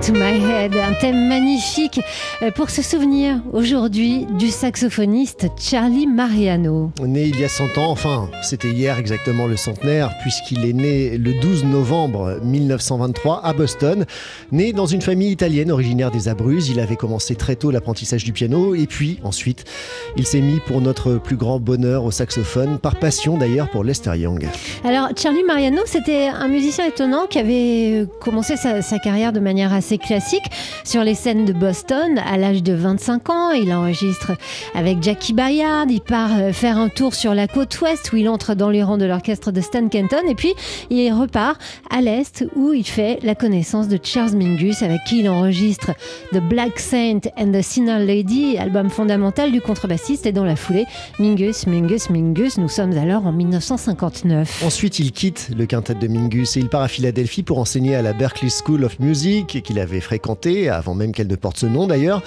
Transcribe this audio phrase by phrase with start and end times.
[0.00, 2.00] To My Head, un thème magnifique
[2.42, 6.90] euh, pour se souvenir aujourd'hui du saxophoniste Charlie Mariano.
[7.00, 11.16] Né il y a 100 ans, enfin, c'était hier exactement le centenaire, puisqu'il est né
[11.16, 14.04] le 12 novembre 1923 à Boston.
[14.50, 18.32] Né dans une famille italienne originaire des Abruzzes, il avait commencé très tôt l'apprentissage du
[18.32, 19.64] piano, et puis ensuite,
[20.16, 24.16] il s'est mis pour notre plus grand bonheur au saxophone, par passion d'ailleurs pour Lester
[24.16, 24.46] Young.
[24.84, 29.40] Alors, Charlie Mariano, c'était un musicien étonnant qui avait euh, commencé sa, sa carrière de
[29.40, 30.44] manière assez classique
[30.84, 33.50] sur les scènes de Boston à l'âge de 25 ans.
[33.52, 34.32] Il enregistre
[34.74, 38.28] avec Jackie Bayard, il part euh, faire un tour sur la côte ouest où il
[38.28, 40.52] entre dans les rangs de l'orchestre de Stan Kenton et puis
[40.90, 45.28] il repart à l'est où il fait la connaissance de Charles Mingus avec qui il
[45.28, 45.92] enregistre
[46.32, 50.86] The Black Saint and the Sinner Lady, album fondamental du contrebassiste et dans la foulée
[51.18, 52.58] Mingus, Mingus, Mingus.
[52.58, 54.62] Nous sommes alors en 1959.
[54.64, 58.02] Ensuite, il quitte le quintet de Mingus et il part à Philadelphie pour enseigner à
[58.02, 61.86] la Berklee School of Music qu'il avait fréquenté avant même qu'elle ne porte ce nom
[61.86, 62.22] d'ailleurs.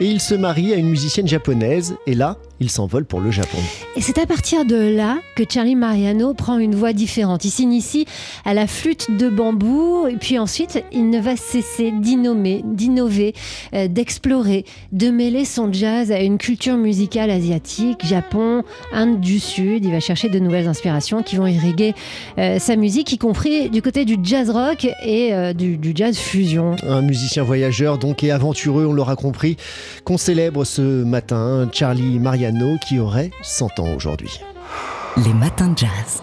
[0.00, 3.58] Et il se marie à une musicienne japonaise et là, il s'envole pour le Japon.
[3.96, 7.44] Et c'est à partir de là que Charlie Mariano prend une voie différente.
[7.46, 8.04] Il s'initie
[8.44, 13.34] à la flûte de bambou et puis ensuite il ne va cesser d'innover, d'innover,
[13.72, 19.84] euh, d'explorer, de mêler son jazz à une culture musicale asiatique, Japon, Inde du Sud.
[19.84, 21.94] Il va chercher de nouvelles inspirations qui vont irriguer
[22.38, 26.18] euh, sa musique, y compris du côté du jazz rock et euh, du, du jazz
[26.18, 26.76] fusion.
[26.82, 29.56] Un musicien voyageur donc et aventureux, on l'aura compris,
[30.04, 32.49] qu'on célèbre ce matin, Charlie Mariano
[32.80, 34.40] qui aurait 100 ans aujourd'hui.
[35.24, 36.22] Les matins de jazz.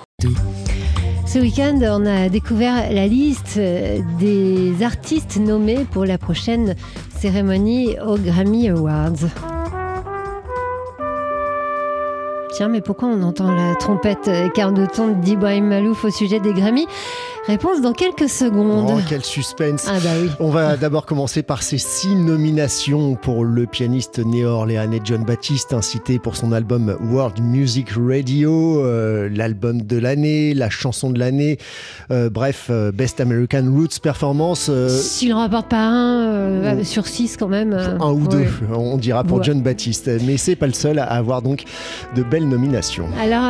[1.26, 6.76] Ce week-end, on a découvert la liste des artistes nommés pour la prochaine
[7.18, 9.28] cérémonie aux Grammy Awards.
[12.52, 16.54] Tiens, mais pourquoi on entend la trompette quart de ton d'Ibrahim Malouf au sujet des
[16.54, 16.88] Grammy
[17.48, 18.92] Réponse dans quelques secondes.
[18.94, 20.30] Oh, quel suspense Ah bah oui.
[20.42, 26.20] On va d'abord commencer par ces six nominations pour le pianiste néo-orléanais John Baptiste, incité
[26.20, 31.58] pour son album World Music Radio, euh, l'album de l'année, la chanson de l'année,
[32.12, 34.70] euh, bref, euh, Best American Roots Performance.
[34.90, 37.72] S'il en rapporte pas un sur six quand même.
[37.74, 38.28] un ou ouais.
[38.30, 39.44] deux, on dira pour Ouais.
[39.46, 40.10] John Baptiste.
[40.26, 41.64] Mais c'est pas le seul à avoir donc
[42.16, 43.08] de belles nominations.
[43.22, 43.44] Alors,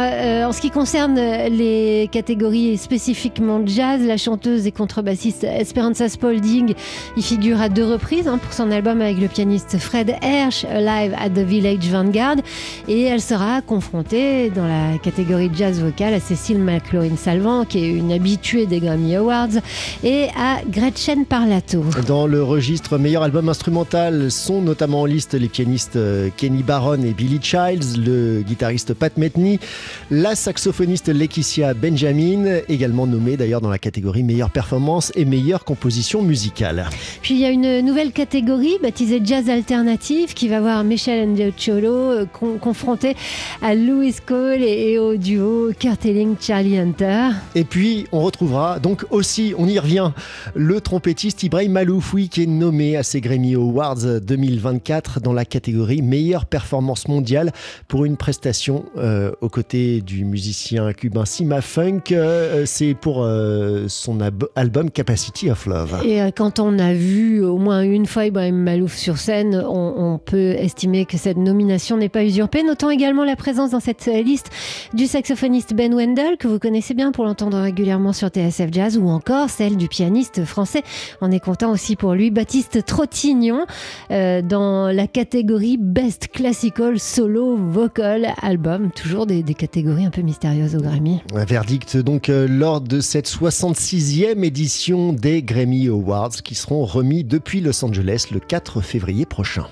[0.47, 6.73] en ce qui concerne les catégories spécifiquement jazz, la chanteuse et contrebassiste Esperanza Spalding
[7.15, 11.15] y figure à deux reprises hein, pour son album avec le pianiste Fred Hersch, Live
[11.17, 12.37] at the Village Vanguard.
[12.87, 18.11] Et elle sera confrontée dans la catégorie jazz vocal à Cécile McLaurin-Salvant, qui est une
[18.11, 19.61] habituée des Grammy Awards,
[20.03, 21.83] et à Gretchen Parlato.
[22.07, 27.01] Dans le registre meilleur album instrumental sont notamment en liste les pianistes euh, Kenny Barron
[27.03, 29.59] et Billy Childs, le guitariste Pat Metheny,
[30.11, 36.21] la saxophoniste Laetitia Benjamin, également nommée d'ailleurs dans la catégorie meilleure performance et meilleure composition
[36.21, 36.85] musicale.
[37.21, 41.87] Puis il y a une nouvelle catégorie baptisée Jazz Alternative qui va voir Michel Ndiocholo
[42.11, 43.15] euh, con- confronté
[43.61, 47.29] à Louis Cole et, et au duo Kurt Elling, Charlie Hunter.
[47.55, 50.11] Et puis on retrouvera donc aussi, on y revient,
[50.55, 55.45] le trompettiste Ibrahim Malouf, oui, qui est nommé à ces Grammy Awards 2024 dans la
[55.45, 57.51] catégorie meilleure performance mondiale
[57.87, 62.01] pour une prestation euh, aux côtés du musicien cubain Sima Funk.
[62.11, 64.19] Euh, C'est pour euh, son
[64.55, 66.01] album Capacity of Love.
[66.05, 69.93] Et euh, quand on a vu au moins une fois Ibrahim Malouf sur scène, on,
[69.97, 72.63] on peut estimer que cette nomination n'est pas usurpée.
[72.63, 74.49] Notons également la présence dans cette liste
[74.93, 79.07] du saxophoniste Ben Wendell, que vous connaissez bien pour l'entendre régulièrement sur TSF Jazz, ou
[79.09, 80.83] encore celle du pianiste français.
[81.21, 83.65] On est content aussi pour lui, Baptiste Trottignon,
[84.11, 88.91] euh, dans la catégorie Best Classical Solo Vocal Album.
[88.91, 91.21] Toujours des, des catégories un peu mystérieuses au Grammy.
[91.35, 93.27] Un verdict donc euh, lors de cette
[93.57, 99.65] 66e édition des Grammy Awards qui seront remis depuis Los Angeles le 4 février prochain.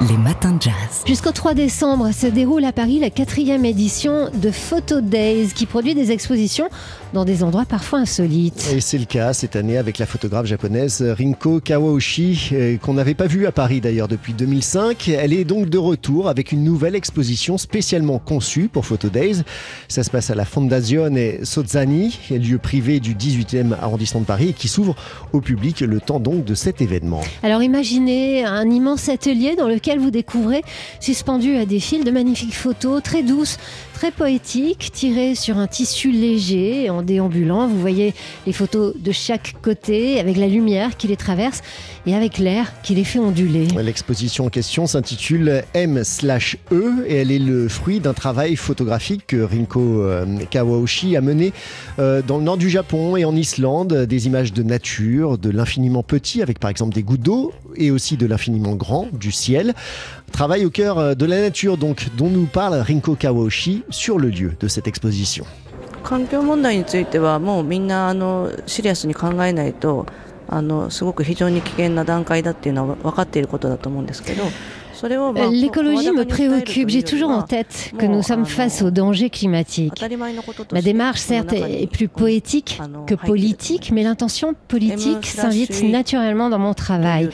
[0.00, 1.04] Les matins de jazz.
[1.06, 5.94] Jusqu'au 3 décembre se déroule à Paris la quatrième édition de Photo Days qui produit
[5.94, 6.68] des expositions
[7.12, 8.68] dans des endroits parfois insolites.
[8.74, 13.14] Et c'est le cas cette année avec la photographe japonaise Rinko Kawaoshi, euh, qu'on n'avait
[13.14, 15.08] pas vue à Paris d'ailleurs depuis 2005.
[15.08, 19.42] Elle est donc de retour avec une nouvelle exposition spécialement conçue pour Photo Days.
[19.86, 24.54] Ça se passe à la Fondazione Sozzani, lieu privé du 18e arrondissement de Paris, et
[24.54, 24.96] qui s'ouvre
[25.32, 27.20] au public le temps donc de cet événement.
[27.44, 30.62] Alors imaginez un immense atelier dans lequel vous découvrez,
[30.98, 33.58] suspendu à des fils, de magnifiques photos très douces,
[33.92, 37.68] très poétiques, tirées sur un tissu léger en déambulant.
[37.68, 38.14] Vous voyez
[38.46, 41.60] les photos de chaque côté avec la lumière qui les traverse
[42.06, 43.66] et avec l'air qui les fait onduler.
[43.82, 50.02] L'exposition en question s'intitule M/E et elle est le fruit d'un travail photographique que Rinko
[50.02, 51.52] euh, Kawaoshi a mené
[51.98, 56.02] euh, dans le nord du Japon et en Islande, des images de nature, de l'infiniment
[56.02, 59.73] petit avec par exemple des gouttes d'eau et aussi de l'infiniment grand du ciel.
[60.31, 64.29] Travail au cœur euh, de la nature donc dont nous parle Rinko Kawaoshi sur le
[64.29, 65.45] lieu de cette exposition.
[66.03, 70.05] 環境問題についてはもうみんなあのシリアスに考えないと
[70.47, 74.43] あのすごく非常に危険な段階だっていうのは分かっていることだと思うんですけど
[75.50, 76.88] L'écologie me préoccupe.
[76.88, 80.04] J'ai toujours en tête que nous sommes face aux dangers climatiques.
[80.72, 86.74] Ma démarche, certes, est plus poétique que politique, mais l'intention politique s'invite naturellement dans mon
[86.74, 87.30] travail.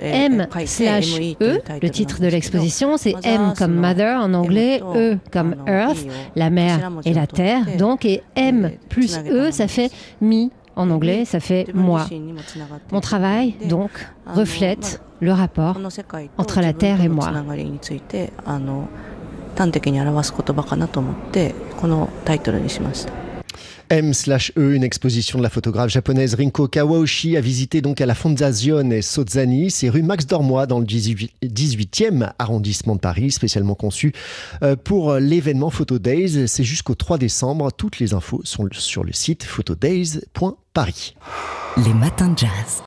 [0.00, 5.56] M slash E, le titre de l'exposition, c'est M comme Mother en anglais, E comme
[5.66, 6.06] Earth,
[6.36, 9.90] la mer et la terre, donc, et M plus E, ça fait
[10.20, 12.06] Mi en anglais, ça fait moi.
[12.92, 13.90] Mon travail, donc,
[14.26, 15.76] reflète le rapport
[16.38, 17.30] entre la Terre et moi.
[23.90, 29.00] M/E, une exposition de la photographe japonaise Rinko Kawaoshi a visité donc à la Fondazione
[29.00, 34.12] Sozzani, c'est rue Max Dormois dans le 18e arrondissement de Paris, spécialement conçu
[34.62, 36.48] euh, pour l'événement Photo Days.
[36.48, 37.72] C'est jusqu'au 3 décembre.
[37.72, 41.14] Toutes les infos sont sur le site photodays.paris.
[41.84, 42.76] Les matins de jazz.